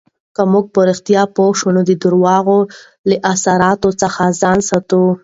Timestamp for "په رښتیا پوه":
0.73-1.53